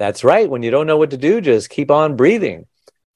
[0.00, 0.48] That's right.
[0.48, 2.64] When you don't know what to do, just keep on breathing.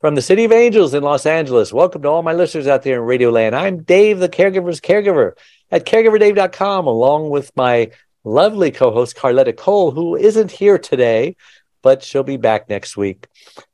[0.03, 2.97] From the City of Angels in Los Angeles, welcome to all my listeners out there
[2.97, 3.57] in Radio Land.
[3.57, 5.33] I'm Dave, the caregiver's caregiver
[5.71, 7.91] at caregiverdave.com, along with my
[8.23, 11.37] lovely co host, Carletta Cole, who isn't here today,
[11.85, 13.29] but she'll be back next week.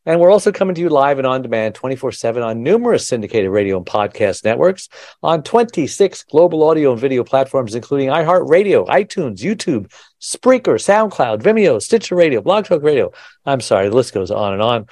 [0.04, 3.50] And we're also coming to you live and on demand 24 7 on numerous syndicated
[3.50, 4.88] radio and podcast networks
[5.22, 12.16] on 26 global audio and video platforms, including iHeartRadio, iTunes, YouTube, Spreaker, SoundCloud, Vimeo, Stitcher
[12.16, 13.12] Radio, Blog Talk Radio.
[13.46, 14.86] I'm sorry, the list goes on and on.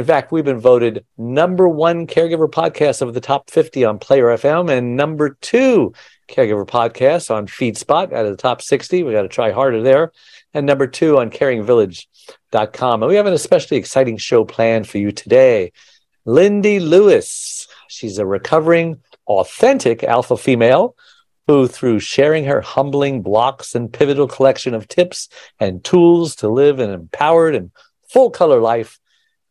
[0.00, 4.28] In fact, we've been voted number one caregiver podcast of the top 50 on Player
[4.28, 5.92] FM and number two
[6.26, 9.02] caregiver podcast on FeedSpot out of the top 60.
[9.02, 10.12] We got to try harder there.
[10.54, 13.02] And number two on caringvillage.com.
[13.02, 15.70] And we have an especially exciting show planned for you today.
[16.24, 17.68] Lindy Lewis.
[17.88, 20.96] She's a recovering, authentic alpha female
[21.46, 26.78] who, through sharing her humbling blocks and pivotal collection of tips and tools to live
[26.78, 27.70] an empowered and
[28.08, 28.98] full color life,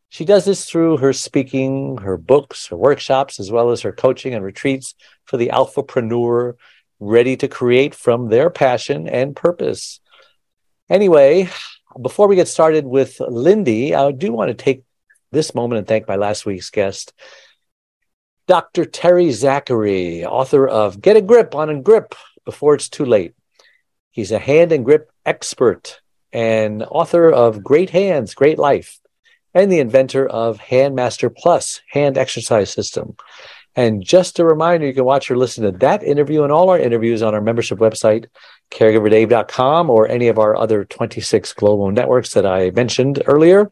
[0.10, 4.34] she does this through her speaking, her books, her workshops, as well as her coaching
[4.34, 6.56] and retreats for the alphapreneur
[7.00, 10.02] ready to create from their passion and purpose.
[10.90, 11.48] Anyway,
[12.02, 14.84] before we get started with Lindy, I do want to take
[15.32, 17.14] this moment and thank my last week's guest,
[18.48, 18.86] Dr.
[18.86, 22.16] Terry Zachary, author of Get a Grip on a Grip
[22.46, 23.36] Before It's Too Late.
[24.10, 26.02] He's a hand and grip expert
[26.34, 29.00] and author of Great Hands, Great Life
[29.54, 33.16] and the inventor of Handmaster Plus hand exercise system.
[33.76, 36.80] And just a reminder, you can watch or listen to that interview and all our
[36.80, 38.26] interviews on our membership website,
[38.72, 43.72] caregiverdave.com, or any of our other 26 global networks that I mentioned earlier.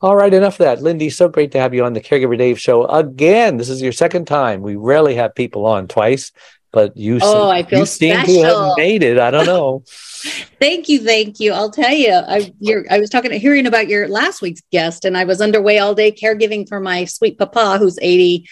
[0.00, 0.82] All right, enough of that.
[0.82, 3.56] Lindy, so great to have you on the Caregiver Dave show again.
[3.56, 4.62] This is your second time.
[4.62, 6.30] We rarely have people on twice,
[6.78, 8.68] but you, Oh, I feel you seem to special.
[8.68, 9.18] have made it.
[9.18, 9.82] I don't know.
[10.60, 11.52] Thank you, thank you.
[11.52, 15.16] I'll tell you, I, you're, I was talking, hearing about your last week's guest, and
[15.16, 18.44] I was underway all day caregiving for my sweet papa, who's 80,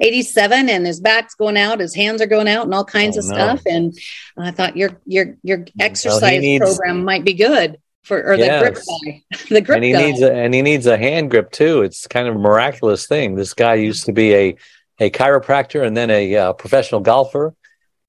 [0.00, 3.20] 87, and his back's going out, his hands are going out, and all kinds Oh,
[3.20, 3.34] of no.
[3.34, 3.62] stuff.
[3.66, 3.98] And
[4.38, 8.74] I thought your your your exercise needs- program might be good for, or the grip
[8.76, 10.06] guy, the grip and he guy.
[10.06, 11.82] needs a, and he needs a hand grip too.
[11.82, 13.34] It's kind of a miraculous thing.
[13.34, 14.56] This guy used to be a
[14.98, 17.54] a chiropractor and then a uh, professional golfer,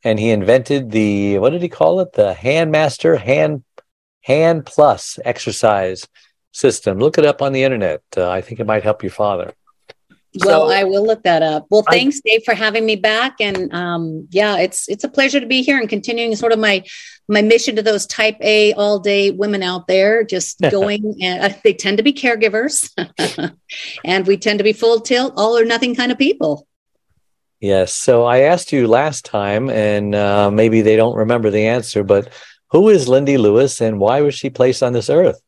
[0.04, 2.14] and he invented the what did he call it?
[2.14, 3.64] The Handmaster Hand
[4.22, 6.08] Hand Plus exercise
[6.52, 7.00] system.
[7.00, 8.02] Look it up on the internet.
[8.16, 9.54] Uh, I think it might help your father.
[10.44, 11.68] Well, So- I will look that up.
[11.70, 13.36] Well, I- thanks, Dave, for having me back.
[13.40, 16.84] And um, yeah, it's it's a pleasure to be here and continuing sort of my
[17.30, 21.18] my mission to those Type A all day women out there, just going.
[21.22, 22.90] and uh, they tend to be caregivers,
[24.04, 26.68] and we tend to be full tilt, all or nothing kind of people.
[27.64, 27.94] Yes.
[27.94, 32.28] So I asked you last time, and uh, maybe they don't remember the answer, but
[32.72, 35.42] who is Lindy Lewis, and why was she placed on this earth?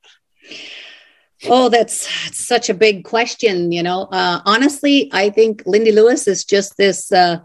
[1.49, 3.73] Oh, that's such a big question.
[3.73, 7.39] You know, uh, honestly, I think Lindy Lewis is just this uh,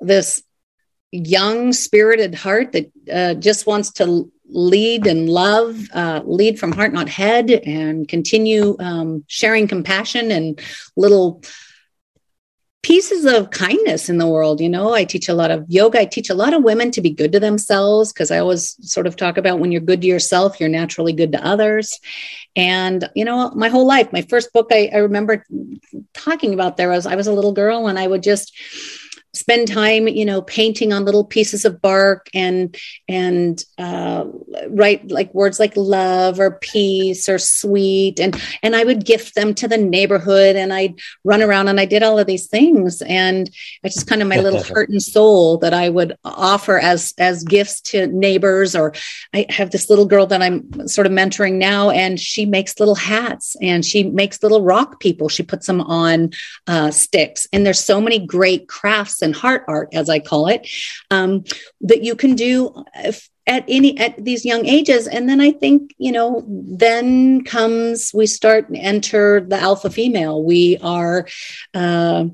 [0.00, 0.42] this
[1.10, 6.94] young, spirited heart that uh, just wants to lead and love, uh, lead from heart,
[6.94, 10.58] not head, and continue um, sharing compassion and
[10.96, 11.42] little
[12.82, 14.60] pieces of kindness in the world.
[14.60, 16.00] You know, I teach a lot of yoga.
[16.00, 19.06] I teach a lot of women to be good to themselves because I always sort
[19.06, 22.00] of talk about when you're good to yourself, you're naturally good to others.
[22.56, 25.46] And, you know, my whole life, my first book I, I remember
[26.12, 28.52] talking about there was I was a little girl and I would just
[29.34, 32.76] spend time you know painting on little pieces of bark and
[33.08, 34.24] and uh,
[34.68, 38.20] write like words like love or peace or sweet.
[38.20, 41.84] And and i would gift them to the neighborhood and i'd run around and i
[41.84, 43.02] did all of these things.
[43.02, 43.50] And
[43.82, 47.44] it's just kind of my little heart and soul that i would offer as as
[47.44, 48.76] gifts to neighbors.
[48.76, 48.94] Or
[49.32, 52.94] i have this little girl that i'm sort of mentoring now and she makes little
[52.94, 55.28] hats and she makes little rock people.
[55.28, 56.32] She puts them on
[56.66, 57.46] uh, sticks.
[57.52, 60.68] And there's so many great crafts and heart art as i call it
[61.10, 61.44] um,
[61.80, 65.08] that you can do if- at any at these young ages.
[65.08, 70.44] And then i think you know then comes we start enter the alpha female.
[70.44, 71.26] We are
[71.74, 72.26] uh,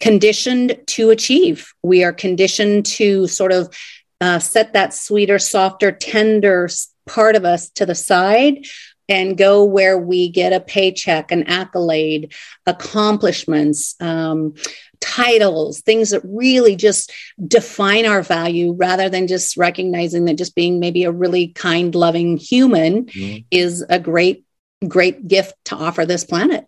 [0.00, 1.72] conditioned to achieve.
[1.82, 3.74] We are conditioned to sort of
[4.20, 6.68] uh, set that sweeter softer tender
[7.06, 8.64] part of us to the side
[9.08, 12.32] and go where we get a paycheck, an accolade,
[12.66, 14.54] accomplishments, um,
[15.02, 17.12] titles, things that really just
[17.46, 22.36] define our value rather than just recognizing that just being maybe a really kind, loving
[22.36, 23.44] human mm-hmm.
[23.50, 24.44] is a great,
[24.88, 26.66] great gift to offer this planet.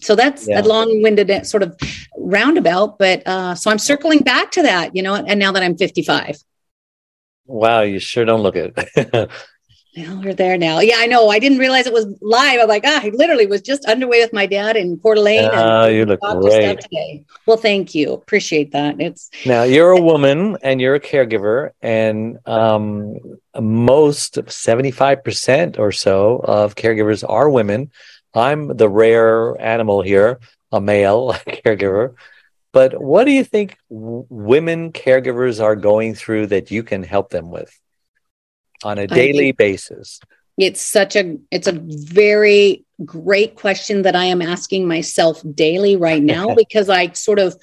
[0.00, 0.60] So that's yeah.
[0.60, 1.76] a long-winded sort of
[2.16, 5.76] roundabout, but uh, so I'm circling back to that, you know, and now that I'm
[5.76, 6.36] 55.
[7.46, 8.74] Wow, you sure don't look it.
[9.96, 10.80] Well, we're there now.
[10.80, 11.28] Yeah, I know.
[11.28, 12.60] I didn't realize it was live.
[12.60, 15.50] I'm like, ah, I literally was just underway with my dad in Coeur d'Alene.
[15.52, 16.80] Oh, you look great.
[16.80, 17.24] Today.
[17.44, 18.14] Well, thank you.
[18.14, 18.98] Appreciate that.
[19.00, 23.16] It's now you're a woman and you're a caregiver, and um,
[23.60, 27.90] most 75% or so of caregivers are women.
[28.32, 30.40] I'm the rare animal here,
[30.70, 32.14] a male caregiver.
[32.72, 37.50] But what do you think women caregivers are going through that you can help them
[37.50, 37.78] with?
[38.84, 40.20] On a daily basis?
[40.58, 46.22] It's such a it's a very great question that I am asking myself daily right
[46.22, 47.56] now because I sort of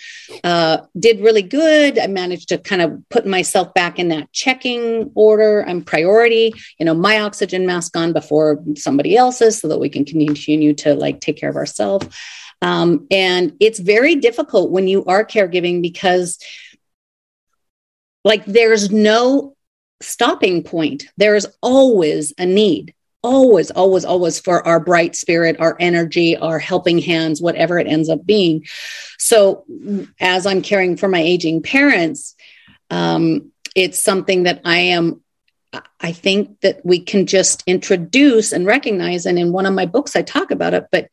[0.43, 1.99] uh, did really good.
[1.99, 5.63] I managed to kind of put myself back in that checking order.
[5.67, 10.03] I'm priority, you know, my oxygen mask on before somebody else's so that we can
[10.03, 12.07] continue to like take care of ourselves.
[12.61, 16.37] Um, and it's very difficult when you are caregiving because
[18.25, 19.55] like there's no
[20.01, 21.05] stopping point.
[21.17, 26.59] There is always a need, always, always, always for our bright spirit, our energy, our
[26.59, 28.65] helping hands, whatever it ends up being.
[29.17, 29.65] So,
[30.19, 32.35] as I'm caring for my aging parents,
[32.89, 35.21] um, it's something that I am.
[35.99, 39.27] I think that we can just introduce and recognize.
[39.27, 41.09] And in one of my books, I talk about it, but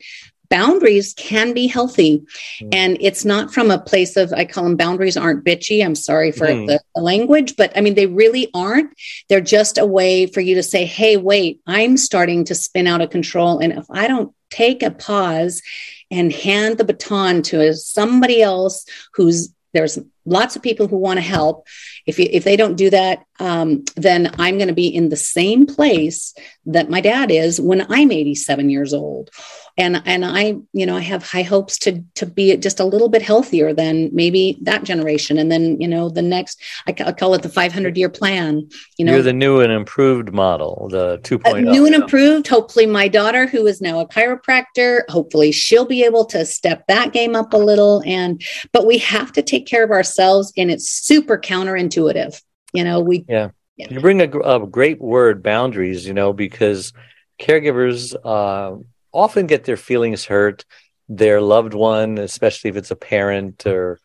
[0.48, 2.24] boundaries can be healthy
[2.60, 2.68] mm.
[2.72, 6.32] and it's not from a place of i call them boundaries aren't bitchy i'm sorry
[6.32, 6.66] for mm.
[6.66, 8.90] the, the, language but i mean they really aren't
[9.28, 13.00] they're just a way for you to say hey wait i'm starting to spin out
[13.00, 15.62] of control and if i don't take a pause
[16.10, 18.84] and hand the baton to somebody else
[19.14, 21.66] who's there's lots of people who want to help
[22.06, 25.16] if you, if they don't do that um, then i'm going to be in the
[25.16, 26.34] same place
[26.64, 29.30] that my dad is when i'm 87 years old
[29.76, 33.08] and and I you know I have high hopes to to be just a little
[33.08, 37.42] bit healthier than maybe that generation, and then you know the next I call it
[37.42, 38.68] the 500 year plan.
[38.96, 41.46] You know, you're the new and improved model, the 2.0.
[41.46, 42.48] Uh, new and improved.
[42.48, 47.12] Hopefully, my daughter, who is now a chiropractor, hopefully she'll be able to step that
[47.12, 48.02] game up a little.
[48.06, 48.42] And
[48.72, 52.40] but we have to take care of ourselves, and it's super counterintuitive.
[52.72, 53.50] You know, we yeah.
[53.76, 53.88] yeah.
[53.90, 56.06] You bring a, a great word, boundaries.
[56.06, 56.94] You know, because
[57.38, 58.14] caregivers.
[58.24, 58.82] Uh,
[59.16, 60.64] often get their feelings hurt.
[61.08, 63.98] Their loved one, especially if it's a parent or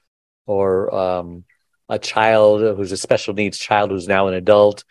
[0.45, 1.43] or um,
[1.89, 4.83] a child who's a special needs child who's now an adult,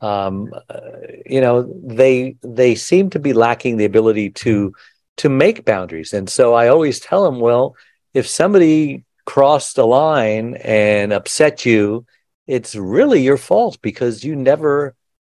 [0.00, 0.80] um, uh,
[1.26, 4.74] you know, they they seem to be lacking the ability to
[5.18, 6.12] to make boundaries.
[6.12, 7.76] And so I always tell them, well,
[8.14, 12.06] if somebody crossed a line and upset you,
[12.46, 14.94] it's really your fault because you never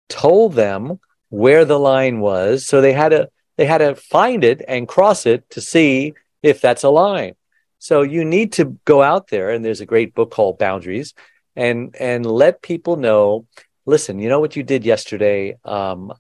[0.08, 1.00] told them
[1.30, 2.66] where the line was.
[2.66, 3.30] So they had to
[3.62, 7.36] they had to find it and cross it to see if that's a line.
[7.78, 11.14] So you need to go out there, and there's a great book called Boundaries,
[11.56, 13.46] and and let people know.
[13.86, 15.60] Listen, you know what you did yesterday.
[15.64, 16.12] Um,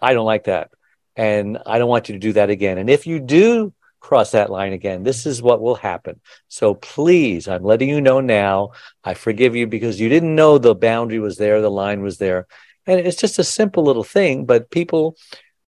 [0.00, 0.70] I don't like that,
[1.16, 2.78] and I don't want you to do that again.
[2.78, 6.20] And if you do cross that line again, this is what will happen.
[6.46, 8.70] So please, I'm letting you know now.
[9.02, 12.46] I forgive you because you didn't know the boundary was there, the line was there,
[12.86, 14.46] and it's just a simple little thing.
[14.46, 15.16] But people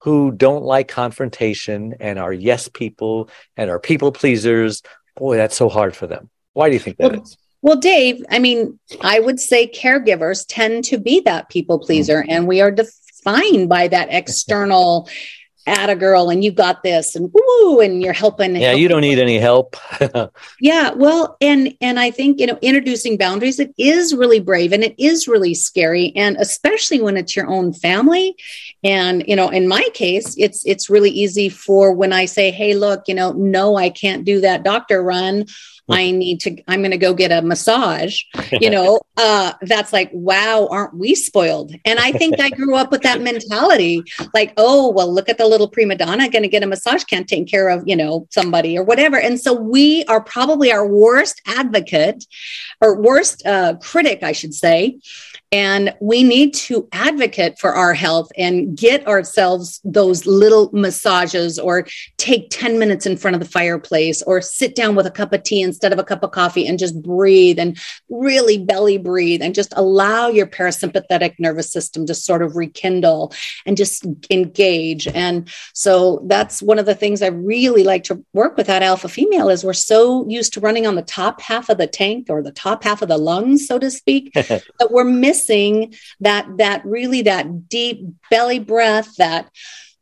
[0.00, 4.82] who don't like confrontation and are yes people and are people pleasers,
[5.16, 6.30] boy, that's so hard for them.
[6.52, 7.36] Why do you think that well, is?
[7.62, 12.46] Well, Dave, I mean, I would say caregivers tend to be that people pleaser, and
[12.46, 15.08] we are defined by that external
[15.68, 18.82] at a girl and you got this and woo and you're helping yeah helping.
[18.82, 19.76] you don't need any help.
[20.60, 24.82] Yeah well and and i think you know introducing boundaries it is really brave and
[24.82, 26.12] it is really scary.
[26.16, 28.36] And especially when it's your own family.
[28.82, 32.74] And you know in my case it's it's really easy for when i say hey
[32.74, 35.44] look you know no i can't do that doctor run
[35.90, 40.10] I need to, I'm going to go get a massage, you know, uh, that's like,
[40.12, 41.72] wow, aren't we spoiled?
[41.84, 44.02] And I think I grew up with that mentality
[44.34, 47.28] like, oh, well, look at the little prima donna going to get a massage, can't
[47.28, 49.18] take care of, you know, somebody or whatever.
[49.18, 52.24] And so we are probably our worst advocate
[52.80, 54.98] or worst uh, critic, I should say.
[55.50, 61.86] And we need to advocate for our health and get ourselves those little massages or
[62.18, 65.42] take 10 minutes in front of the fireplace or sit down with a cup of
[65.42, 67.78] tea instead of a cup of coffee and just breathe and
[68.10, 73.32] really belly breathe and just allow your parasympathetic nervous system to sort of rekindle
[73.64, 75.06] and just engage.
[75.08, 79.08] And so that's one of the things I really like to work with that alpha
[79.08, 82.42] female is we're so used to running on the top half of the tank or
[82.42, 85.37] the top half of the lungs, so to speak, that we're missing
[86.20, 89.50] that that really that deep belly breath, that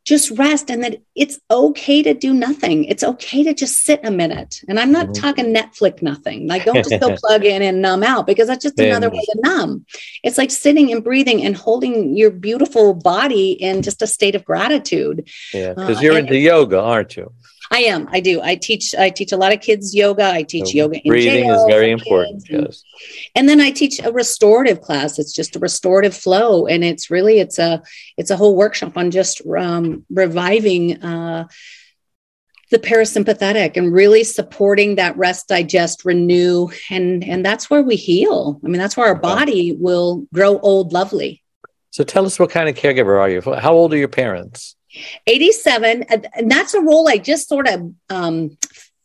[0.07, 2.85] just rest and that it's okay to do nothing.
[2.85, 4.61] It's okay to just sit a minute.
[4.69, 5.21] And I'm not mm-hmm.
[5.21, 6.47] talking Netflix nothing.
[6.47, 9.39] Like don't just go plug in and numb out because that's just another way to
[9.43, 9.85] numb.
[10.23, 14.45] It's like sitting and breathing and holding your beautiful body in just a state of
[14.45, 15.27] gratitude.
[15.53, 17.33] Yeah, because uh, you're into yoga, aren't you?
[17.71, 18.07] I am.
[18.11, 18.41] I do.
[18.41, 18.95] I teach.
[18.95, 20.25] I teach a lot of kids yoga.
[20.25, 20.99] I teach so yoga.
[21.05, 22.43] breathing is very important.
[22.49, 22.83] Yes.
[23.35, 25.19] And then I teach a restorative class.
[25.19, 27.81] It's just a restorative flow, and it's really it's a
[28.17, 31.03] it's a whole workshop on just um, reviving.
[31.03, 31.47] Uh,
[32.69, 38.59] the parasympathetic and really supporting that rest digest renew and and that's where we heal
[38.61, 41.41] i mean that's where our body will grow old lovely
[41.91, 44.75] so tell us what kind of caregiver are you how old are your parents
[45.25, 48.57] 87 and that's a role i just sort of um,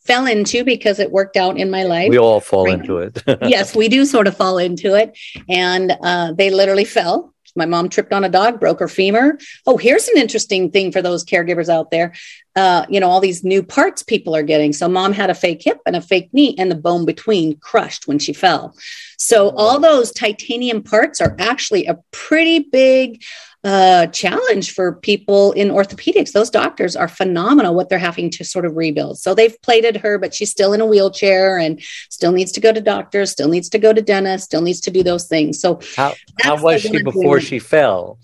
[0.05, 2.79] fell into because it worked out in my life we all fall right.
[2.79, 5.17] into it yes we do sort of fall into it
[5.49, 9.37] and uh, they literally fell my mom tripped on a dog, broke her femur.
[9.67, 12.13] Oh, here's an interesting thing for those caregivers out there.
[12.55, 14.73] Uh, you know, all these new parts people are getting.
[14.73, 18.07] So, mom had a fake hip and a fake knee, and the bone between crushed
[18.07, 18.75] when she fell.
[19.17, 23.23] So, all those titanium parts are actually a pretty big
[23.63, 26.33] uh, challenge for people in orthopedics.
[26.33, 29.19] Those doctors are phenomenal what they're having to sort of rebuild.
[29.19, 32.73] So they've plated her, but she's still in a wheelchair and still needs to go
[32.73, 35.61] to doctors, still needs to go to dentist, still needs to do those things.
[35.61, 38.19] So how, how was she before she fell?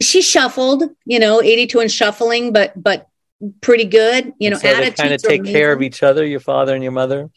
[0.00, 3.08] She shuffled, you know, 82 and shuffling, but but
[3.60, 4.32] pretty good.
[4.38, 6.92] You know, so they kind of take care of each other, your father and your
[6.92, 7.30] mother.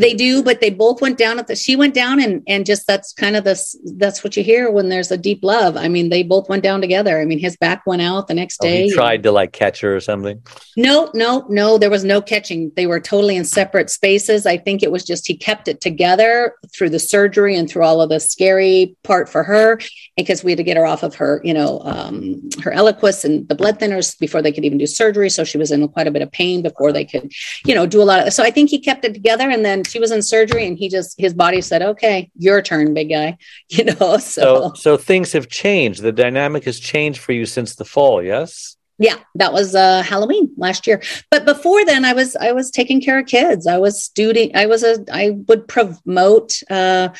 [0.00, 1.54] They do, but they both went down at the.
[1.54, 3.76] She went down, and and just that's kind of this.
[3.84, 5.76] That's what you hear when there's a deep love.
[5.76, 7.20] I mean, they both went down together.
[7.20, 8.84] I mean, his back went out the next day.
[8.84, 10.42] Oh, he tried to like catch her or something.
[10.74, 11.76] No, no, no.
[11.76, 12.72] There was no catching.
[12.76, 14.46] They were totally in separate spaces.
[14.46, 18.00] I think it was just he kept it together through the surgery and through all
[18.00, 19.78] of the scary part for her,
[20.16, 23.46] because we had to get her off of her, you know, um, her Eliquis and
[23.48, 25.28] the blood thinners before they could even do surgery.
[25.28, 27.30] So she was in quite a bit of pain before they could,
[27.66, 28.32] you know, do a lot of.
[28.32, 30.88] So I think he kept it together, and then she was in surgery and he
[30.88, 33.36] just his body said okay your turn big guy
[33.68, 34.18] you know so.
[34.18, 36.02] So, so things have changed.
[36.02, 38.76] The dynamic has changed for you since the fall yes?
[38.98, 41.02] Yeah that was uh halloween last year.
[41.30, 43.66] But before then i was i was taking care of kids.
[43.66, 47.10] I was student i was a i would promote uh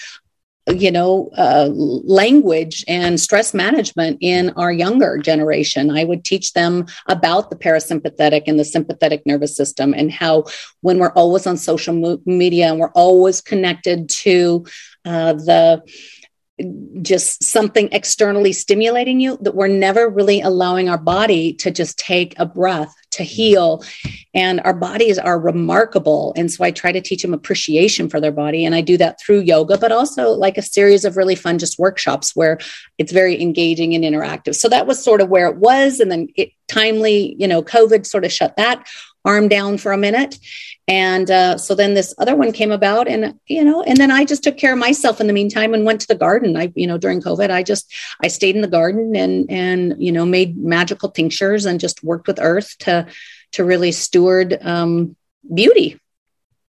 [0.77, 5.91] you know uh, language and stress management in our younger generation.
[5.91, 10.45] I would teach them about the parasympathetic and the sympathetic nervous system and how
[10.81, 14.65] when we're always on social media and we're always connected to
[15.05, 15.83] uh, the
[17.03, 22.39] just something externally stimulating you that we're never really allowing our body to just take
[22.39, 23.29] a breath to mm-hmm.
[23.29, 23.85] heal.
[24.35, 26.33] And our bodies are remarkable.
[26.37, 28.65] And so i try to teach them appreciation for their body.
[28.65, 31.79] And i do that through yoga but also like a series of really fun just
[31.79, 32.59] workshops where
[32.99, 34.55] it's very engaging and interactive.
[34.55, 36.01] So that was sort of where it was.
[36.01, 38.87] And then it timely you know covid sort of shut that
[39.25, 40.39] arm down for a minute.
[40.89, 44.25] And uh, so then this other one came about and you know and then i
[44.25, 46.57] just took care of myself in the meantime and went to the garden.
[46.57, 50.11] I you know during covid i just i stayed in the garden and and you
[50.11, 53.07] know made magical tinctures and just worked with earth to
[53.53, 55.17] to really steward um,
[55.55, 55.99] beauty.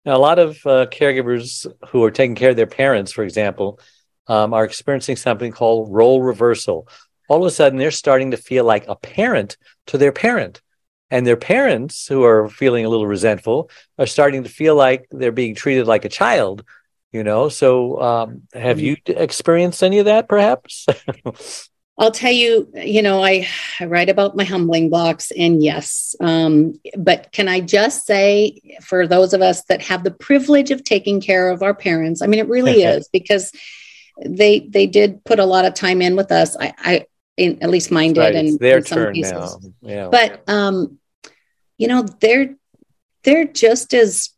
[0.05, 3.79] Now a lot of uh, caregivers who are taking care of their parents for example
[4.27, 6.87] um, are experiencing something called role reversal.
[7.27, 10.61] All of a sudden they're starting to feel like a parent to their parent
[11.11, 15.31] and their parents who are feeling a little resentful are starting to feel like they're
[15.31, 16.63] being treated like a child
[17.11, 20.87] you know so um, have you experienced any of that perhaps
[21.97, 23.47] I'll tell you, you know, I,
[23.79, 29.05] I write about my humbling blocks, and yes, um, but can I just say, for
[29.05, 32.39] those of us that have the privilege of taking care of our parents, I mean,
[32.39, 33.51] it really is because
[34.25, 36.57] they they did put a lot of time in with us.
[36.57, 37.05] I, I
[37.37, 38.35] in, at least mine did, right.
[38.35, 39.31] and their in some turn cases.
[39.31, 39.59] now.
[39.81, 40.09] Yeah.
[40.09, 40.97] But um,
[41.81, 42.55] you know they're
[43.23, 44.29] they're just as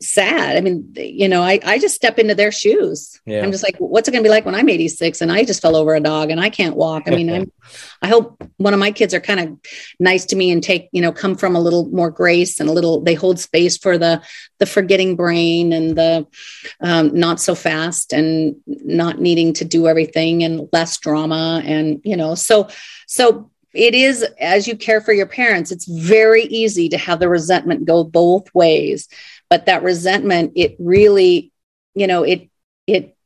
[0.00, 0.56] sad.
[0.56, 3.20] I mean, you know, I, I just step into their shoes.
[3.26, 3.42] Yeah.
[3.42, 5.62] I'm just like, what's it going to be like when I'm 86 and I just
[5.62, 7.04] fell over a dog and I can't walk?
[7.06, 7.52] I mean, I'm,
[8.02, 9.58] I hope one of my kids are kind of
[9.98, 12.72] nice to me and take, you know, come from a little more grace and a
[12.72, 14.22] little, they hold space for the,
[14.58, 16.26] the forgetting brain and the
[16.80, 21.62] um, not so fast and not needing to do everything and less drama.
[21.64, 22.68] And, you know, so,
[23.06, 27.28] so it is as you care for your parents, it's very easy to have the
[27.28, 29.08] resentment go both ways.
[29.50, 31.52] But that resentment it really
[31.94, 32.50] you know it
[32.86, 33.16] it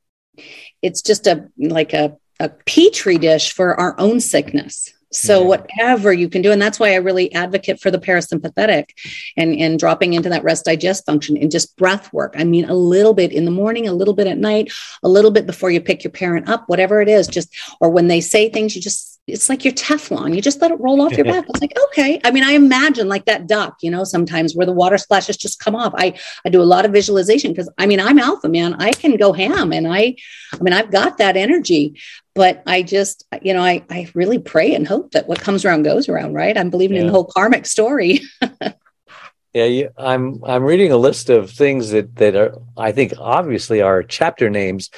[0.83, 4.93] it's just a like a, a petri dish for our own sickness.
[5.11, 8.91] So whatever you can do and that's why i really advocate for the parasympathetic
[9.39, 12.35] and and dropping into that rest digest function and just breath work.
[12.37, 14.71] I mean a little bit in the morning a little bit at night
[15.03, 18.09] a little bit before you pick your parent up whatever it is just or when
[18.09, 20.35] they say things you just it's like your Teflon.
[20.35, 21.45] You just let it roll off your back.
[21.49, 22.21] It's like, okay.
[22.25, 25.61] I mean, I imagine like that duck, you know, sometimes where the water splashes just
[25.61, 25.93] come off.
[25.97, 28.75] I, I do a lot of visualization because I mean, I'm alpha man.
[28.75, 30.17] I can go ham and I,
[30.53, 32.01] I mean, I've got that energy,
[32.35, 35.83] but I just, you know, I, I really pray and hope that what comes around
[35.83, 36.57] goes around, right?
[36.57, 37.03] I'm believing yeah.
[37.03, 38.21] in the whole karmic story.
[39.53, 39.65] yeah.
[39.65, 44.03] You, I'm, I'm reading a list of things that, that are, I think obviously are
[44.03, 44.91] chapter names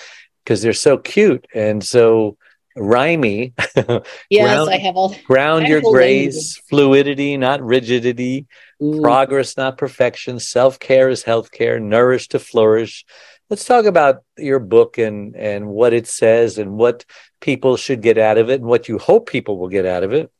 [0.44, 1.46] because they're so cute.
[1.54, 2.36] And so,
[2.76, 3.52] rhymy.
[4.30, 5.14] yes, ground, I have all.
[5.24, 8.46] Ground your grace, fluidity, not rigidity.
[8.82, 9.00] Ooh.
[9.00, 10.40] Progress, not perfection.
[10.40, 11.78] Self care is health care.
[11.80, 13.04] Nourish to flourish.
[13.48, 17.04] Let's talk about your book and and what it says and what
[17.40, 20.12] people should get out of it and what you hope people will get out of
[20.12, 20.30] it.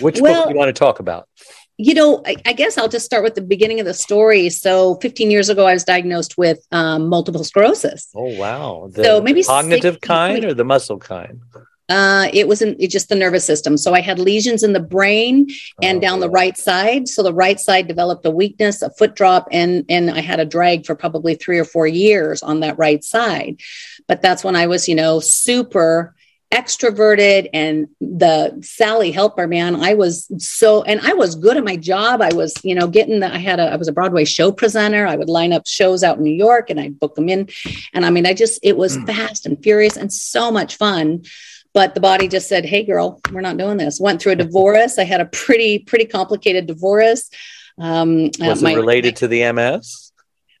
[0.00, 1.28] Which well, book do you want to talk about?
[1.76, 4.48] You know, I, I, guess I'll just start with the beginning of the story.
[4.50, 8.08] So, 15 years ago, I was diagnosed with um, multiple sclerosis.
[8.14, 8.90] Oh, wow.
[8.92, 11.40] The so, maybe cognitive 60, kind or the muscle kind?
[11.88, 13.76] Uh, it was in, it just the nervous system.
[13.76, 15.48] So, I had lesions in the brain
[15.82, 17.08] and oh, down the right side.
[17.08, 20.44] So, the right side developed a weakness, a foot drop, and, and I had a
[20.44, 23.60] drag for probably three or four years on that right side.
[24.06, 26.14] But that's when I was, you know, super
[26.54, 29.74] extroverted and the Sally helper man.
[29.74, 32.22] I was so, and I was good at my job.
[32.22, 35.04] I was, you know, getting the, I had a, I was a Broadway show presenter.
[35.04, 37.48] I would line up shows out in New York and I'd book them in.
[37.92, 39.06] And I mean, I just, it was mm.
[39.06, 41.24] fast and furious and so much fun.
[41.72, 43.98] But the body just said, Hey girl, we're not doing this.
[43.98, 44.96] Went through a divorce.
[44.96, 47.30] I had a pretty, pretty complicated divorce.
[47.78, 50.03] Um, was uh, my, it related my, to the MS?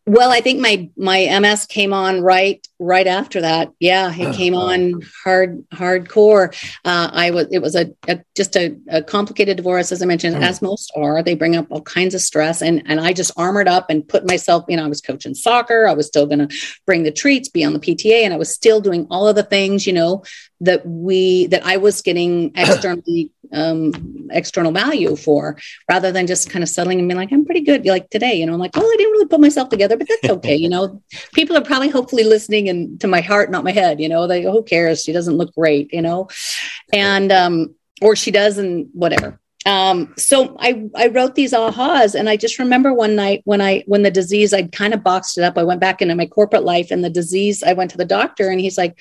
[0.06, 3.72] Well, I think my my MS came on right right after that.
[3.80, 6.54] Yeah, it came on hard hardcore.
[6.84, 10.36] Uh, I was it was a, a just a, a, complicated divorce, as I mentioned,
[10.36, 10.42] mm.
[10.42, 11.22] as most are.
[11.22, 14.26] They bring up all kinds of stress, and and I just armored up and put
[14.26, 14.64] myself.
[14.68, 15.88] You know, I was coaching soccer.
[15.88, 18.54] I was still going to bring the treats, be on the PTA, and I was
[18.54, 19.86] still doing all of the things.
[19.86, 20.24] You know
[20.60, 25.58] that we that I was getting externally um, external value for,
[25.90, 27.84] rather than just kind of settling and being like, I'm pretty good.
[27.86, 30.32] Like today, you know, I'm like, well, I didn't really put myself together, but that's
[30.34, 30.56] okay.
[30.56, 31.02] you know,
[31.32, 34.00] people are probably hopefully listening and to my heart, not my head.
[34.00, 35.02] You know, they who cares?
[35.02, 35.92] She doesn't look great.
[35.92, 36.28] You know,
[36.92, 39.40] and um, or she does, and whatever.
[39.66, 43.82] Um, so I, I wrote these ahas and I just remember one night when I,
[43.86, 45.56] when the disease, I'd kind of boxed it up.
[45.56, 48.50] I went back into my corporate life and the disease, I went to the doctor
[48.50, 48.98] and he's like,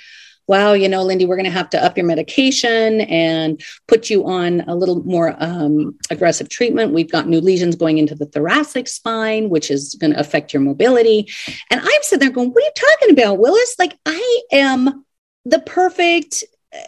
[0.47, 4.25] wow, you know, Lindy, we're going to have to up your medication and put you
[4.25, 6.93] on a little more um, aggressive treatment.
[6.93, 10.62] We've got new lesions going into the thoracic spine, which is going to affect your
[10.62, 11.29] mobility.
[11.69, 13.75] And I'm sitting there going, what are you talking about, Willis?
[13.79, 15.06] Like, I am
[15.45, 16.43] the perfect,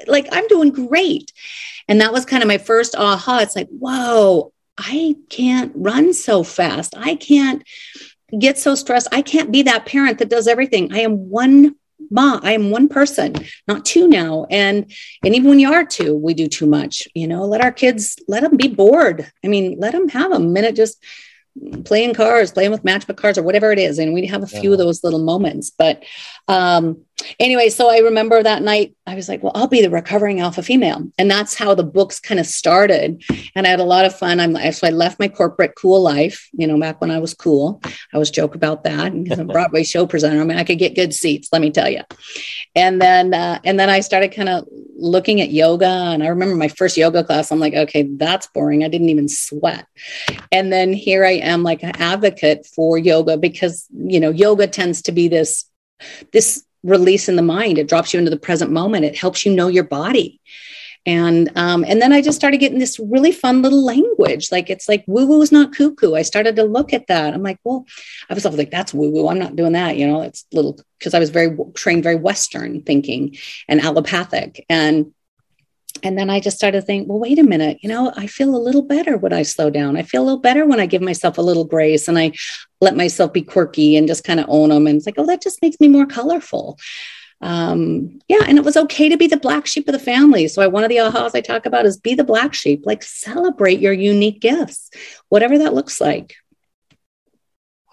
[0.08, 1.32] like, I'm doing great.
[1.88, 3.40] And that was kind of my first aha.
[3.40, 6.94] It's like, whoa, I can't run so fast.
[6.98, 7.64] I can't
[8.38, 9.08] get so stressed.
[9.12, 10.94] I can't be that parent that does everything.
[10.94, 11.76] I am one
[12.10, 13.34] ma i am one person
[13.68, 14.92] not two now and
[15.24, 18.18] and even when you are two we do too much you know let our kids
[18.28, 21.04] let them be bored i mean let them have a minute just
[21.86, 23.98] playing cards, playing with matchbook cards or whatever it is.
[23.98, 25.72] And we have a few of those little moments.
[25.72, 26.04] But
[26.48, 27.04] um,
[27.40, 30.64] anyway, so I remember that night I was like, well, I'll be the recovering alpha
[30.64, 31.04] female.
[31.18, 33.24] And that's how the books kind of started.
[33.56, 34.40] And I had a lot of fun.
[34.40, 37.82] I'm so I left my corporate cool life, you know, back when I was cool.
[38.14, 39.12] I was joke about that.
[39.12, 41.72] And as a Broadway show presenter, I mean, I could get good seats, let me
[41.72, 42.02] tell you.
[42.76, 45.86] And then uh, and then I started kind of looking at yoga.
[45.86, 48.84] And I remember my first yoga class, I'm like, okay, that's boring.
[48.84, 49.86] I didn't even sweat.
[50.52, 55.04] And then here I am like an advocate for yoga because, you know, yoga tends
[55.04, 55.66] to be this,
[56.32, 57.78] this release in the mind.
[57.78, 59.06] It drops you into the present moment.
[59.06, 60.40] It helps you know your body.
[61.08, 64.52] And um, and then I just started getting this really fun little language.
[64.52, 66.16] Like it's like woo woo is not cuckoo.
[66.16, 67.34] I started to look at that.
[67.34, 67.86] I'm like, well,
[68.30, 69.28] I was like, that's woo woo.
[69.28, 69.98] I'm not doing that.
[69.98, 74.66] You know, it's little because I was very trained, very Western thinking and allopathic.
[74.68, 75.14] And
[76.04, 78.56] and then I just started to think, well, wait a minute, you know, I feel
[78.56, 79.96] a little better when I slow down.
[79.98, 82.34] I feel a little better when I give myself a little grace and I
[82.86, 84.88] let myself be quirky and just kind of own them.
[84.88, 86.78] And it's like, oh, that just makes me more colorful.
[87.42, 90.48] Um, yeah, and it was okay to be the black sheep of the family.
[90.48, 93.04] So I, one of the ahas I talk about is be the black sheep, like
[93.04, 94.90] celebrate your unique gifts,
[95.28, 96.36] whatever that looks like.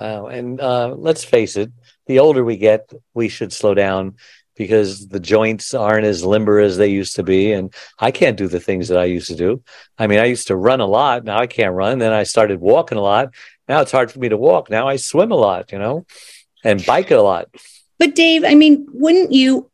[0.01, 0.27] Wow.
[0.27, 1.73] And uh, let's face it,
[2.07, 4.17] the older we get, we should slow down
[4.57, 7.53] because the joints aren't as limber as they used to be.
[7.53, 9.63] And I can't do the things that I used to do.
[9.99, 11.25] I mean, I used to run a lot.
[11.25, 11.99] Now I can't run.
[11.99, 13.35] Then I started walking a lot.
[13.73, 14.69] Now it's hard for me to walk.
[14.69, 16.05] Now I swim a lot, you know,
[16.63, 17.49] and bike a lot.
[17.99, 19.71] But Dave, I mean, wouldn't you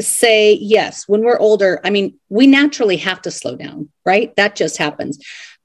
[0.00, 4.34] say yes, when we're older, I mean, we naturally have to slow down, right?
[4.36, 5.18] That just happens.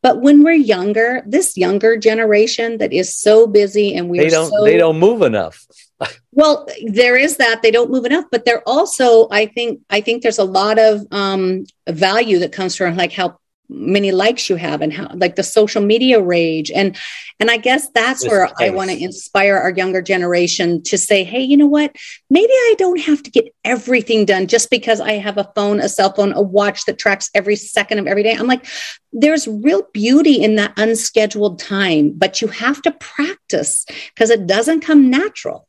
[0.04, 4.52] But when we're younger, this younger generation that is so busy and we they don't
[4.52, 5.66] so, they don't move enough.
[6.34, 10.24] well, there is that they don't move enough, but they're also I think I think
[10.24, 13.40] there's a lot of um, value that comes from like how
[13.70, 16.72] many likes you have and how like the social media rage.
[16.72, 16.98] And
[17.40, 18.70] and i guess that's this where place.
[18.70, 21.96] i want to inspire our younger generation to say hey you know what?
[22.30, 25.90] Maybe i don't have to get everything done just because i have a phone a
[25.90, 28.34] cell phone a watch that tracks every second of every day.
[28.34, 28.66] I'm like
[29.12, 34.82] there's real beauty in that unscheduled time but you have to practice because it doesn't
[34.82, 35.68] come natural.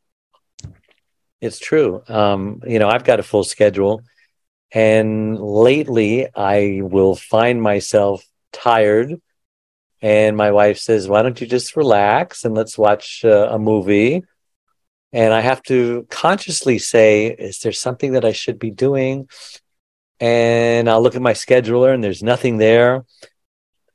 [1.41, 2.01] It's true.
[2.07, 4.03] Um you know i've got a full schedule
[4.71, 9.19] and lately, I will find myself tired.
[10.01, 14.23] And my wife says, Why don't you just relax and let's watch uh, a movie?
[15.11, 19.27] And I have to consciously say, Is there something that I should be doing?
[20.19, 23.05] And I'll look at my scheduler and there's nothing there.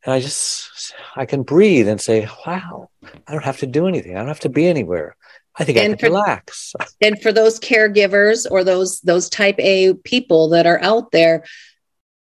[0.04, 2.90] And I just, I can breathe and say, Wow,
[3.26, 4.16] I don't have to do anything.
[4.16, 5.16] I don't have to be anywhere.
[5.56, 6.74] I think and I can for, relax.
[7.00, 11.44] and for those caregivers or those those type A people that are out there,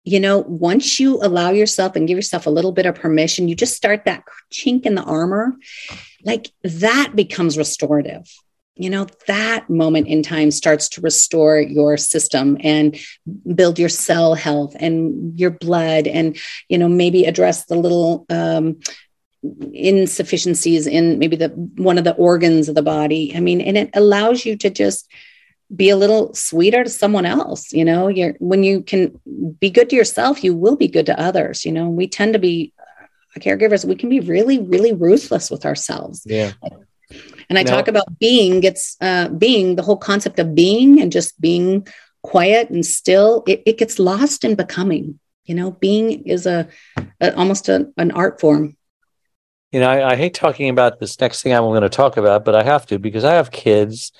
[0.04, 3.56] you know, once you allow yourself and give yourself a little bit of permission, you
[3.56, 5.56] just start that chink in the armor,
[6.24, 8.32] like that becomes restorative.
[8.76, 13.00] You know, that moment in time starts to restore your system and
[13.56, 18.82] build your cell health and your blood, and, you know, maybe address the little um,
[19.74, 23.34] insufficiencies in maybe the one of the organs of the body.
[23.36, 25.10] I mean and it allows you to just
[25.76, 28.08] be a little sweeter to someone else you know?
[28.08, 29.20] You're when you can
[29.60, 31.90] be good to yourself you will be good to others you know?
[31.90, 36.22] We tend to be uh, caregivers we can be really really ruthless with ourselves.
[36.26, 36.52] Yeah.
[37.50, 41.40] And i talk about being gets uh being the whole concept of being and just
[41.40, 41.88] being
[42.24, 45.72] quiet and still it, it gets lost in becoming you know?
[45.72, 46.68] Being is a,
[47.22, 48.76] a almost a, an art form
[49.72, 52.46] you know, I, I, hate talking about this next thing I'm going to talk about,
[52.46, 54.12] but I have to because I have kids,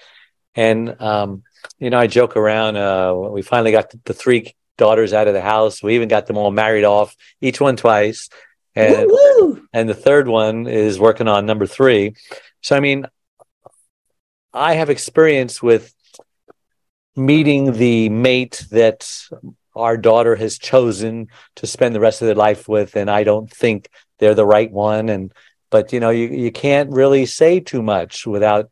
[0.54, 1.44] and um,
[1.80, 2.78] you know, I joke around.
[2.78, 5.82] Uh, we finally got the, the, three daughters out of the house.
[5.82, 8.30] We even got them all married off, each one twice,
[8.76, 9.68] and Woo-hoo!
[9.72, 12.16] and the third one is working on number three.
[12.62, 13.06] So, I mean,
[14.54, 15.94] I have experience with
[17.16, 19.28] meeting the mate that
[19.76, 23.50] our daughter has chosen to spend the rest of their life with, and I don't
[23.50, 25.10] think they're the right one.
[25.10, 25.34] And
[25.70, 28.70] but you know you, you can't really say too much without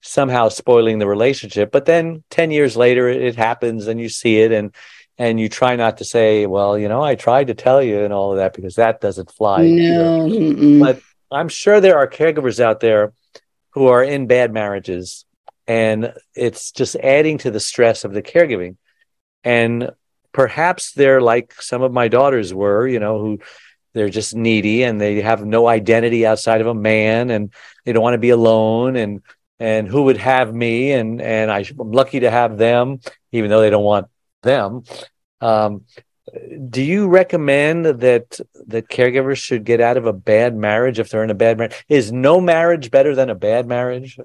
[0.00, 1.70] somehow spoiling the relationship.
[1.70, 4.74] But then 10 years later it happens and you see it and
[5.18, 8.14] and you try not to say well you know i tried to tell you and
[8.14, 10.26] all of that because that doesn't fly no.
[10.80, 13.12] but i'm sure there are caregivers out there
[13.72, 15.26] who are in bad marriages
[15.66, 18.76] and it's just adding to the stress of the caregiving.
[19.44, 19.92] And
[20.32, 23.38] perhaps they're like some of my daughters were you know who
[23.94, 27.52] they're just needy and they have no identity outside of a man and
[27.84, 29.22] they don't want to be alone and
[29.58, 33.60] and who would have me and and I, am lucky to have them even though
[33.60, 34.08] they don't want
[34.42, 34.82] them.
[35.40, 35.82] Um,
[36.70, 41.24] do you recommend that that caregivers should get out of a bad marriage if they're
[41.24, 44.18] in a bad marriage is no marriage better than a bad marriage?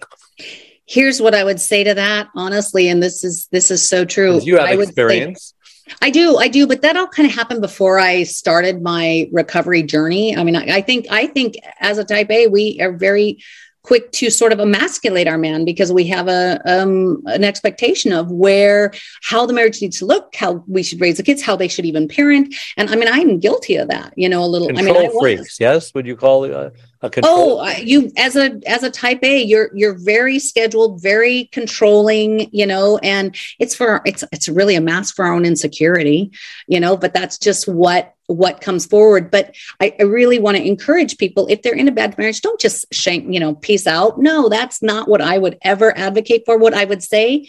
[0.86, 4.40] Here's what i would say to that honestly and this is this is so true.
[4.42, 5.54] You have experience
[6.02, 9.84] I do, I do, but that all kind of happened before I started my recovery
[9.84, 10.36] journey.
[10.36, 13.40] I mean, I, I think, I think as a type A, we are very
[13.88, 18.30] quick to sort of emasculate our man because we have a um, an expectation of
[18.30, 18.92] where
[19.24, 21.86] how the marriage needs to look, how we should raise the kids, how they should
[21.86, 22.54] even parent.
[22.76, 24.14] And I mean, I'm guilty of that.
[24.18, 24.68] You know, a little.
[24.68, 25.58] Control I mean, I freaks.
[25.60, 26.97] Yes, would you call it a, a control?
[27.24, 32.50] Oh, you as a as a type A, you're you're very scheduled, very controlling.
[32.52, 36.32] You know, and it's for it's it's really a mask for our own insecurity.
[36.68, 39.32] You know, but that's just what what comes forward.
[39.32, 42.60] But I, I really want to encourage people if they're in a bad marriage, don't
[42.60, 44.20] just shank, you know, peace out.
[44.20, 46.58] No, that's not what I would ever advocate for.
[46.58, 47.48] What I would say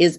[0.00, 0.18] is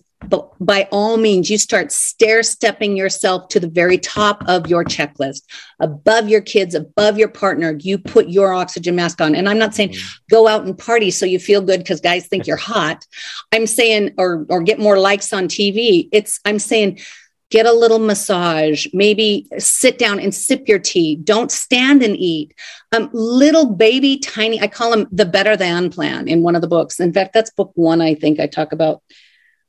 [0.60, 5.41] by all means, you start stair stepping yourself to the very top of your checklist,
[5.80, 7.76] above your kids, above your partner.
[7.80, 9.34] You put your oxygen mask on.
[9.34, 10.20] And I'm not saying mm.
[10.30, 13.06] go out and party so you feel good because guys think you're hot.
[13.52, 16.08] I'm saying, or or get more likes on TV.
[16.12, 17.00] It's I'm saying
[17.50, 21.17] get a little massage, maybe sit down and sip your tea.
[21.17, 22.54] Don't stand and eat.
[22.94, 26.70] Um, little baby, tiny, I call them the better than plan in one of the
[26.70, 27.02] books.
[27.02, 29.04] In fact, that's book one, I think I talk about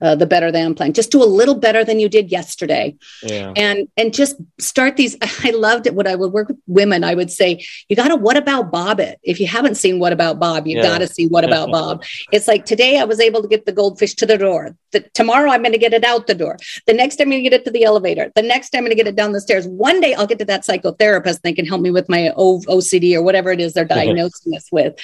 [0.03, 0.93] uh, the better than plan.
[0.93, 2.97] Just do a little better than you did yesterday.
[3.23, 3.53] Yeah.
[3.57, 7.05] and and just start these i loved it when i would work with women.
[7.05, 9.19] I would say you got to what about bob it?
[9.23, 10.83] If you haven't seen what about bob you yeah.
[10.83, 12.05] got to see what about bob.
[12.33, 14.77] It's like today i was able to get the goldfish to the door.
[14.91, 16.57] The, tomorrow i'm going to get it out the door.
[16.87, 18.33] The next time i'm going to get it to the elevator.
[18.35, 19.69] The next time i'm going to get it down the stairs.
[19.69, 21.27] One day i'll get to that psychotherapist.
[21.27, 24.57] And they can help me with my o- ocd or whatever it is they're diagnosing
[24.57, 24.95] us with.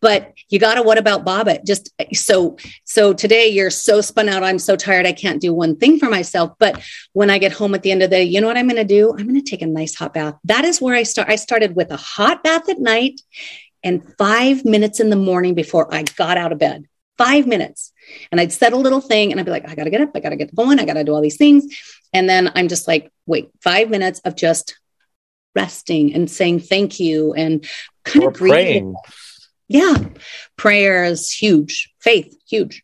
[0.00, 1.64] But you got to what about bob it?
[1.66, 5.76] Just so so today you're so spun out I'm so tired, I can't do one
[5.76, 6.52] thing for myself.
[6.58, 8.68] But when I get home at the end of the day, you know what I'm
[8.68, 9.10] going to do?
[9.10, 10.34] I'm going to take a nice hot bath.
[10.44, 11.28] That is where I start.
[11.28, 13.20] I started with a hot bath at night
[13.82, 16.86] and five minutes in the morning before I got out of bed.
[17.18, 17.92] Five minutes.
[18.32, 20.10] And I'd set a little thing and I'd be like, I got to get up.
[20.14, 20.80] I got to get going.
[20.80, 21.66] I got to do all these things.
[22.12, 24.78] And then I'm just like, wait, five minutes of just
[25.54, 27.64] resting and saying thank you and
[28.04, 28.94] kind or of praying.
[29.68, 29.96] Yeah.
[30.56, 31.92] Prayer is huge.
[32.00, 32.83] Faith, huge.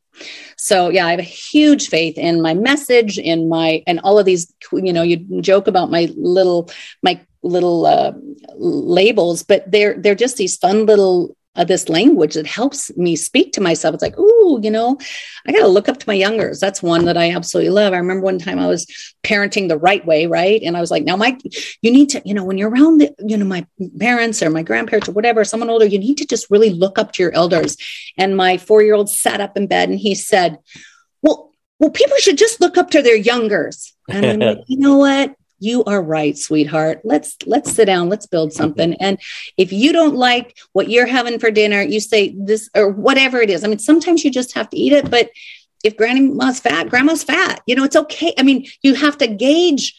[0.56, 4.26] So yeah, I have a huge faith in my message, in my and all of
[4.26, 4.52] these.
[4.72, 6.70] You know, you joke about my little
[7.02, 8.12] my little uh,
[8.56, 13.52] labels, but they're they're just these fun little uh, this language that helps me speak
[13.52, 13.94] to myself.
[13.94, 14.98] It's like, ooh, you know,
[15.46, 16.60] I got to look up to my youngers.
[16.60, 17.92] That's one that I absolutely love.
[17.92, 18.86] I remember one time I was
[19.24, 20.62] parenting the right way, right?
[20.62, 21.40] And I was like, now, Mike,
[21.82, 23.66] you need to, you know, when you're around, the, you know, my
[23.98, 27.12] parents or my grandparents or whatever, someone older, you need to just really look up
[27.12, 27.76] to your elders.
[28.16, 30.58] And my four year old sat up in bed and he said,
[31.20, 33.92] well, well, people should just look up to their youngers.
[34.08, 35.34] And I'm like, you know what?
[35.60, 37.02] You are right sweetheart.
[37.04, 38.08] Let's let's sit down.
[38.08, 38.94] Let's build something.
[38.94, 39.20] And
[39.56, 43.50] if you don't like what you're having for dinner you say this or whatever it
[43.50, 43.62] is.
[43.62, 45.30] I mean sometimes you just have to eat it but
[45.84, 47.62] if grandma's fat grandma's fat.
[47.66, 48.34] You know it's okay.
[48.38, 49.96] I mean you have to gauge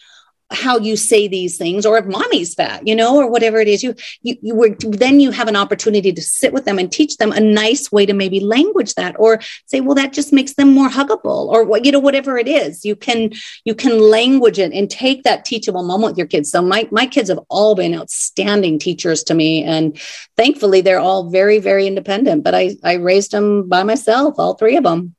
[0.51, 3.83] how you say these things or if mommy's fat you know or whatever it is
[3.83, 7.17] you you, you were then you have an opportunity to sit with them and teach
[7.17, 10.73] them a nice way to maybe language that or say well that just makes them
[10.73, 12.85] more huggable or what you know whatever it is.
[12.85, 13.31] You can
[13.65, 16.51] you can language it and take that teachable moment with your kids.
[16.51, 19.99] So my my kids have all been outstanding teachers to me and
[20.37, 24.77] thankfully they're all very very independent but i i raised them by myself all three
[24.77, 25.15] of them.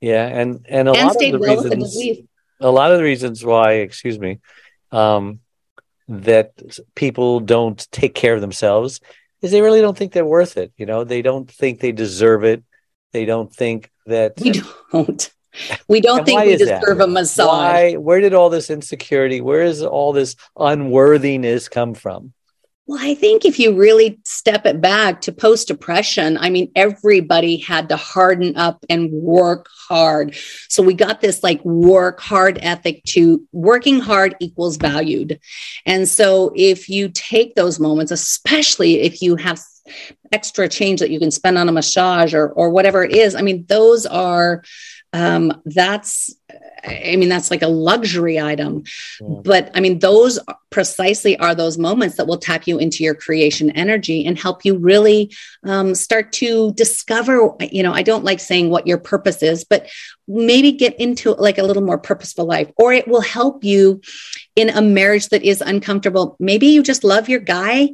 [0.00, 2.22] Yeah and and a and lot of the well reasons
[2.62, 4.38] a lot of the reasons why, excuse me,
[4.90, 5.40] um,
[6.08, 6.52] that
[6.94, 9.00] people don't take care of themselves
[9.40, 10.72] is they really don't think they're worth it.
[10.76, 12.62] You know, they don't think they deserve it.
[13.12, 15.30] They don't think that we don't.
[15.86, 17.04] We don't think we deserve that?
[17.04, 17.46] a massage.
[17.46, 17.94] Why?
[17.96, 19.42] Where did all this insecurity?
[19.42, 22.32] Where is all this unworthiness come from?
[22.86, 27.56] Well, I think if you really step it back to post depression, I mean, everybody
[27.56, 30.34] had to harden up and work hard.
[30.68, 35.38] So we got this like work hard ethic to working hard equals valued.
[35.86, 39.60] And so if you take those moments, especially if you have
[40.32, 43.42] extra change that you can spend on a massage or, or whatever it is, I
[43.42, 44.64] mean, those are
[45.12, 46.34] um, that's
[46.84, 48.84] I mean, that's like a luxury item.
[49.20, 49.40] Yeah.
[49.44, 50.38] But I mean, those
[50.70, 54.76] precisely are those moments that will tap you into your creation energy and help you
[54.76, 57.54] really um, start to discover.
[57.60, 59.88] You know, I don't like saying what your purpose is, but
[60.28, 64.00] maybe get into like a little more purposeful life, or it will help you
[64.54, 66.36] in a marriage that is uncomfortable.
[66.38, 67.90] Maybe you just love your guy.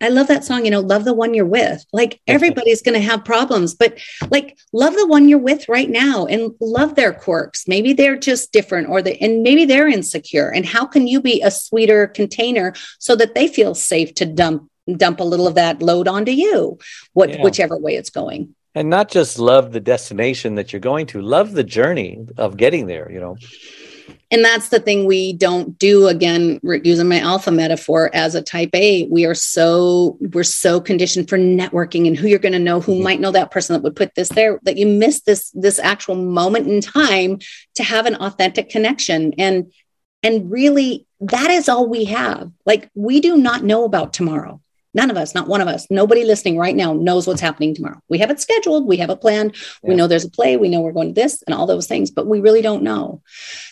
[0.00, 1.84] I, love that song, you know, love the one you're with.
[1.92, 3.98] Like everybody's going to have problems, but
[4.30, 7.66] like love the one you're with right now and love their quirks.
[7.66, 10.48] Maybe they're just different or the, and maybe they're insecure.
[10.48, 14.70] And how can you be a sweeter container so that they feel safe to dump
[14.96, 16.78] dump a little of that load onto you
[17.12, 17.42] what yeah.
[17.42, 21.52] whichever way it's going and not just love the destination that you're going to love
[21.52, 23.36] the journey of getting there you know?
[24.30, 28.70] And that's the thing we don't do again using my alpha metaphor as a type
[28.74, 29.06] a.
[29.06, 32.94] We are so we're so conditioned for networking and who you're going to know who
[32.94, 33.04] mm-hmm.
[33.04, 36.16] might know that person that would put this there that you miss this this actual
[36.16, 37.38] moment in time
[37.76, 39.32] to have an authentic connection.
[39.38, 39.72] And
[40.24, 42.50] and really that is all we have.
[42.64, 44.60] Like we do not know about tomorrow
[44.96, 48.00] None of us, not one of us, nobody listening right now knows what's happening tomorrow.
[48.08, 49.90] We have it scheduled, we have it planned, yeah.
[49.90, 52.10] we know there's a play, we know we're going to this and all those things,
[52.10, 53.22] but we really don't know.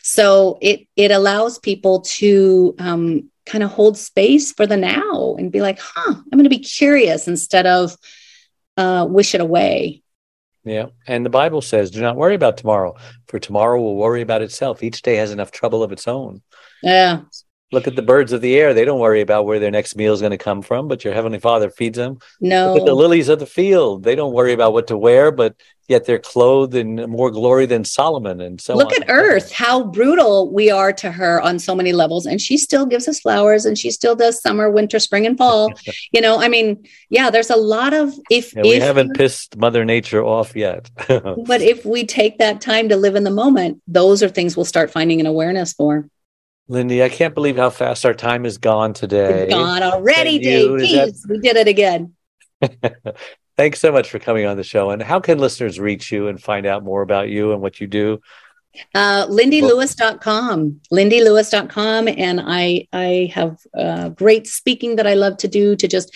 [0.02, 5.50] So it it allows people to um, kind of hold space for the now and
[5.50, 7.96] be like, huh, I'm going to be curious instead of
[8.76, 10.02] uh, wish it away.
[10.64, 10.86] Yeah.
[11.06, 12.94] And the Bible says, do not worry about tomorrow,
[13.28, 14.82] for tomorrow will worry about itself.
[14.82, 16.42] Each day has enough trouble of its own.
[16.82, 17.22] Yeah.
[17.74, 18.72] Look at the birds of the air.
[18.72, 21.12] They don't worry about where their next meal is going to come from, but your
[21.12, 22.18] heavenly Father feeds them.
[22.40, 22.72] No.
[22.72, 24.04] Look at the lilies of the field.
[24.04, 25.56] They don't worry about what to wear, but
[25.88, 28.40] yet they're clothed in more glory than Solomon.
[28.40, 29.02] And so Look on.
[29.02, 32.26] at Earth, how brutal we are to her on so many levels.
[32.26, 35.72] And she still gives us flowers and she still does summer, winter, spring, and fall.
[36.12, 39.56] you know, I mean, yeah, there's a lot of if Yeah, we if haven't pissed
[39.56, 40.90] Mother Nature off yet.
[41.08, 44.64] but if we take that time to live in the moment, those are things we'll
[44.64, 46.08] start finding an awareness for.
[46.68, 49.44] Lindy, I can't believe how fast our time is gone today.
[49.44, 50.70] It's gone already, Dave.
[50.78, 52.14] that- we did it again.
[53.56, 54.90] Thanks so much for coming on the show.
[54.90, 57.86] And how can listeners reach you and find out more about you and what you
[57.86, 58.20] do?
[58.94, 62.08] Uh, LindyLewis.com, LindyLewis.com.
[62.08, 66.12] And I, I have uh, great speaking that I love to do to just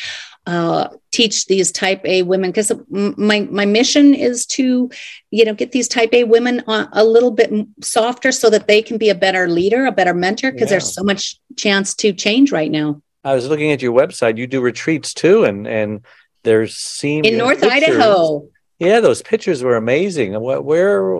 [0.48, 4.90] uh, teach these type A women because my, my mission is to,
[5.30, 8.80] you know, get these type A women on a little bit softer so that they
[8.80, 10.78] can be a better leader, a better mentor, because Yeah.
[10.78, 13.02] there's so much chance to change right now.
[13.24, 14.38] I was looking at your website.
[14.38, 16.00] You do retreats too, and and
[16.44, 20.38] there's seem In North Idaho, Yeah, those pictures were amazing.
[20.40, 21.16] Where, where,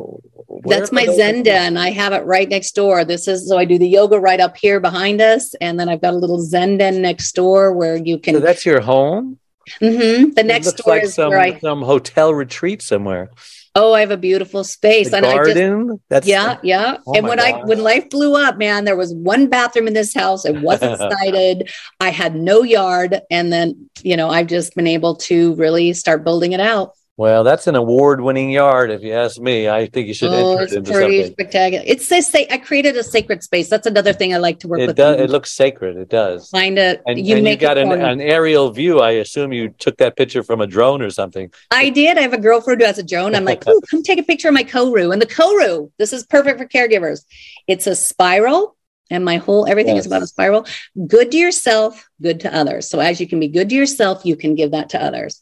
[0.65, 1.45] That's my those Zen pictures?
[1.53, 1.77] den.
[1.77, 3.05] I have it right next door.
[3.05, 6.01] This is so I do the yoga right up here behind us, and then I've
[6.01, 8.35] got a little Zen den next door where you can.
[8.35, 9.39] So that's your home.
[9.81, 10.35] Mhm.
[10.35, 11.59] The next looks door like is some where I.
[11.59, 13.31] some hotel retreat somewhere.
[13.75, 16.01] Oh, I have a beautiful space, The and I just garden.
[16.09, 16.97] that's yeah, yeah.
[17.07, 20.15] Oh and when I when life blew up, man, there was one bathroom in this
[20.15, 20.45] house.
[20.47, 21.71] It wasn't sided.
[22.01, 26.25] I had no yard, and then you know I've just been able to really start
[26.25, 26.93] building it out.
[27.19, 29.69] Well, that's an award-winning yard, if you ask me.
[29.69, 31.33] I think you should Oh, enter it into pretty something.
[31.33, 31.83] spectacular.
[31.85, 32.33] It's this.
[32.33, 33.69] I created a sacred space.
[33.69, 34.97] That's another thing I like to work It with.
[34.97, 35.21] does.
[35.21, 35.97] It looks sacred.
[35.97, 36.49] It does.
[36.51, 39.01] Find a And you and you got an, an aerial view.
[39.01, 41.51] I assume you took that picture from a drone or something.
[41.73, 42.19] I did.
[42.19, 43.35] I have a girlfriend who has a drone.
[43.35, 45.13] I'm like, Ooh, come take a picture of my Koru.
[45.13, 47.25] And the Koru, this is perfect for caregivers.
[47.67, 48.77] It's a spiral,
[49.11, 50.05] and my whole everything Yes.
[50.05, 50.67] is about a spiral.
[51.09, 52.89] Good to yourself, good to others.
[52.89, 55.41] So as you can be good to yourself, you can give that to others.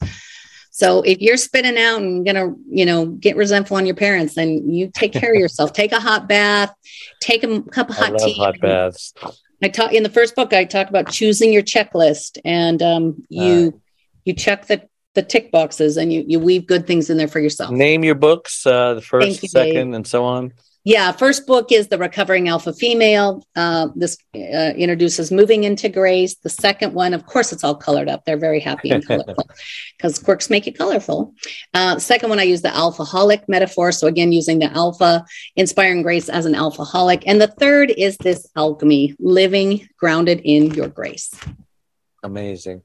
[0.76, 4.68] So if you're spinning out and gonna, you know, get resentful on your parents, then
[4.68, 5.72] you take care of yourself.
[5.72, 6.70] take a hot bath,
[7.18, 8.34] take a cup of I hot love tea.
[8.34, 9.14] hot baths.
[9.62, 10.52] I talk in the first book.
[10.52, 13.80] I talk about choosing your checklist, and um, you
[14.26, 17.40] you check the the tick boxes, and you you weave good things in there for
[17.40, 17.70] yourself.
[17.70, 19.50] Name your books, uh, the first, you, Dave.
[19.50, 20.52] second, and so on.
[20.86, 23.44] Yeah, first book is the Recovering Alpha Female.
[23.56, 26.36] Uh, this uh, introduces moving into grace.
[26.36, 28.24] The second one, of course, it's all colored up.
[28.24, 29.50] They're very happy and colorful
[29.96, 31.34] because quirks make it colorful.
[31.74, 33.90] Uh, second one, I use the alphaholic metaphor.
[33.90, 35.24] So again, using the alpha,
[35.56, 37.24] inspiring grace as an alphaholic.
[37.26, 41.34] And the third is this alchemy, living grounded in your grace.
[42.22, 42.82] Amazing.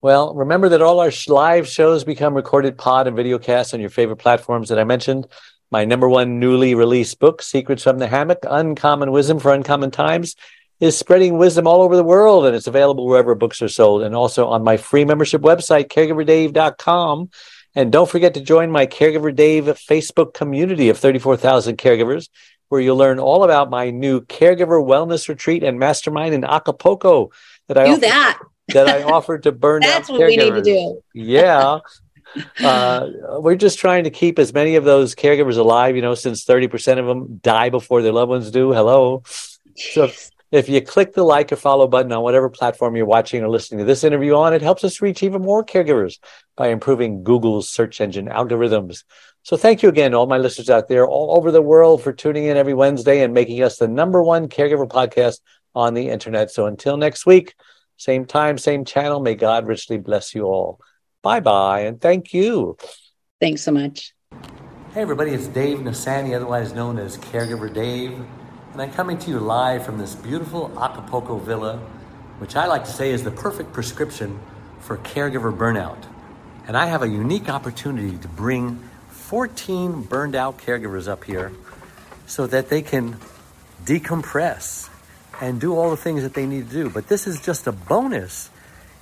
[0.00, 3.90] Well, remember that all our live shows become recorded pod and video casts on your
[3.90, 5.26] favorite platforms that I mentioned.
[5.70, 10.34] My number one newly released book, Secrets from the Hammock Uncommon Wisdom for Uncommon Times,
[10.80, 14.14] is spreading wisdom all over the world, and it's available wherever books are sold and
[14.14, 17.30] also on my free membership website, caregiverdave.com.
[17.76, 22.28] And don't forget to join my Caregiver Dave Facebook community of 34,000 caregivers,
[22.68, 27.30] where you'll learn all about my new caregiver wellness retreat and mastermind in Acapulco
[27.68, 28.38] that I Do offer- that.
[28.68, 31.00] that I offered to burn That's what we need to do.
[31.14, 31.78] Yeah.
[32.62, 36.44] Uh, we're just trying to keep as many of those caregivers alive, you know, since
[36.44, 38.72] 30% of them die before their loved ones do.
[38.72, 39.22] Hello.
[39.74, 43.42] So if, if you click the like or follow button on whatever platform you're watching
[43.42, 46.18] or listening to this interview on, it helps us reach even more caregivers
[46.56, 49.04] by improving Google's search engine algorithms.
[49.42, 52.44] So thank you again, all my listeners out there all over the world for tuning
[52.44, 55.40] in every Wednesday and making us the number one caregiver podcast
[55.74, 56.50] on the internet.
[56.50, 57.54] So until next week,
[57.96, 60.80] same time, same channel, may God richly bless you all.
[61.22, 62.78] Bye bye, and thank you.
[63.40, 64.14] Thanks so much.
[64.94, 68.12] Hey, everybody, it's Dave Nassaney, otherwise known as Caregiver Dave,
[68.72, 71.76] and I'm coming to you live from this beautiful Acapulco villa,
[72.38, 74.40] which I like to say is the perfect prescription
[74.78, 76.06] for caregiver burnout.
[76.66, 81.52] And I have a unique opportunity to bring 14 burned out caregivers up here
[82.26, 83.18] so that they can
[83.84, 84.88] decompress
[85.42, 86.88] and do all the things that they need to do.
[86.88, 88.48] But this is just a bonus.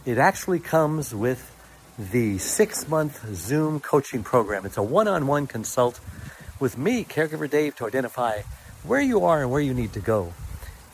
[0.05, 1.55] It actually comes with
[1.99, 4.65] the six month Zoom coaching program.
[4.65, 5.99] It's a one on one consult
[6.61, 8.43] with me, Caregiver Dave, to identify
[8.85, 10.33] where you are and where you need to go.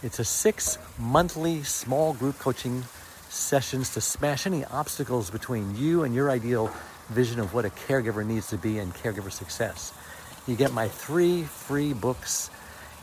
[0.02, 2.84] It's a six monthly small group coaching
[3.28, 6.70] sessions to smash any obstacles between you and your ideal
[7.10, 9.92] vision of what a caregiver needs to be and caregiver success.
[10.46, 12.48] You get my three free books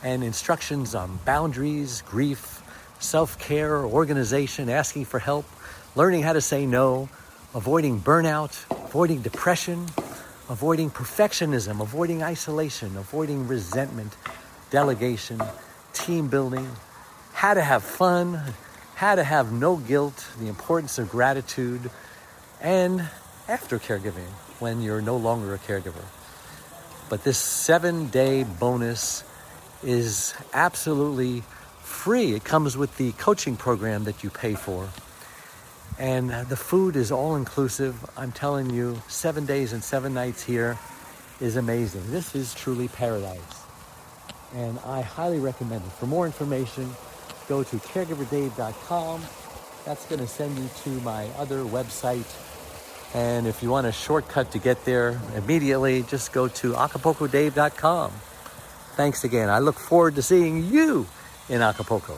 [0.03, 2.63] and instructions on boundaries, grief,
[2.99, 5.45] self care, organization, asking for help,
[5.95, 7.07] learning how to say no,
[7.53, 9.85] avoiding burnout, avoiding depression,
[10.49, 14.15] avoiding perfectionism, avoiding isolation, avoiding resentment,
[14.69, 15.41] delegation,
[15.93, 16.67] team building,
[17.34, 18.41] how to have fun,
[18.95, 21.89] how to have no guilt, the importance of gratitude,
[22.61, 23.01] and
[23.47, 26.05] after caregiving when you're no longer a caregiver.
[27.09, 29.26] But this seven day bonus
[29.84, 31.43] is absolutely
[31.82, 32.34] free.
[32.34, 34.88] It comes with the coaching program that you pay for.
[35.99, 37.95] And the food is all inclusive.
[38.17, 40.77] I'm telling you, seven days and seven nights here
[41.39, 42.03] is amazing.
[42.11, 43.63] This is truly paradise.
[44.55, 45.91] And I highly recommend it.
[45.93, 46.89] For more information,
[47.47, 49.21] go to caregiverdave.com.
[49.85, 52.25] That's going to send you to my other website.
[53.13, 58.11] And if you want a shortcut to get there immediately, just go to acapulcodave.com.
[58.95, 59.49] Thanks again.
[59.49, 61.07] I look forward to seeing you
[61.49, 62.17] in Acapulco.